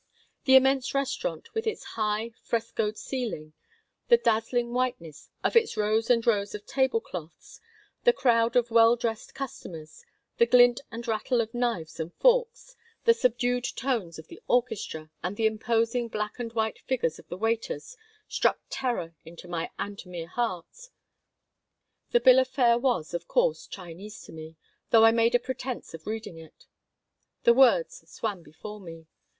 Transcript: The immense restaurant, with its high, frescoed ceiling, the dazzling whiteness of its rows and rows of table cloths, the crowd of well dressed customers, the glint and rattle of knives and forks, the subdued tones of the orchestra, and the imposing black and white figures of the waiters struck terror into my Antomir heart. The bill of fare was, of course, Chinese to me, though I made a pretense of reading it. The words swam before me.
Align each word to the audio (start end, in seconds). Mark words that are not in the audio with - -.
The 0.45 0.55
immense 0.55 0.95
restaurant, 0.95 1.53
with 1.53 1.67
its 1.67 1.83
high, 1.93 2.31
frescoed 2.41 2.97
ceiling, 2.97 3.53
the 4.07 4.17
dazzling 4.17 4.73
whiteness 4.73 5.29
of 5.43 5.55
its 5.55 5.77
rows 5.77 6.09
and 6.09 6.25
rows 6.25 6.55
of 6.55 6.65
table 6.65 6.99
cloths, 7.01 7.61
the 8.03 8.11
crowd 8.11 8.55
of 8.55 8.71
well 8.71 8.95
dressed 8.95 9.35
customers, 9.35 10.03
the 10.39 10.47
glint 10.47 10.81
and 10.89 11.07
rattle 11.07 11.39
of 11.39 11.53
knives 11.53 11.99
and 11.99 12.15
forks, 12.15 12.75
the 13.05 13.13
subdued 13.13 13.63
tones 13.75 14.17
of 14.17 14.27
the 14.27 14.41
orchestra, 14.47 15.11
and 15.21 15.37
the 15.37 15.45
imposing 15.45 16.07
black 16.07 16.39
and 16.39 16.53
white 16.53 16.79
figures 16.79 17.19
of 17.19 17.27
the 17.27 17.37
waiters 17.37 17.95
struck 18.27 18.59
terror 18.71 19.13
into 19.23 19.47
my 19.47 19.69
Antomir 19.77 20.29
heart. 20.29 20.89
The 22.09 22.19
bill 22.19 22.39
of 22.39 22.47
fare 22.47 22.79
was, 22.79 23.13
of 23.13 23.27
course, 23.27 23.67
Chinese 23.67 24.19
to 24.23 24.31
me, 24.31 24.57
though 24.89 25.05
I 25.05 25.11
made 25.11 25.35
a 25.35 25.39
pretense 25.39 25.93
of 25.93 26.07
reading 26.07 26.39
it. 26.39 26.65
The 27.43 27.53
words 27.53 28.03
swam 28.09 28.41
before 28.41 28.79
me. 28.79 29.05